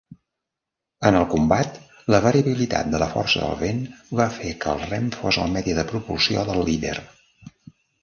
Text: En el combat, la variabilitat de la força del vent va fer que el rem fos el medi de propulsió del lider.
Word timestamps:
En 1.09 1.17
el 1.19 1.27
combat, 1.33 1.77
la 2.15 2.21
variabilitat 2.23 2.91
de 2.95 3.03
la 3.05 3.11
força 3.13 3.45
del 3.45 3.55
vent 3.61 3.85
va 4.23 4.29
fer 4.41 4.57
que 4.65 4.75
el 4.75 4.85
rem 4.89 5.15
fos 5.21 5.43
el 5.47 5.57
medi 5.61 5.81
de 5.83 5.89
propulsió 5.95 6.51
del 6.53 6.69
lider. 6.75 7.01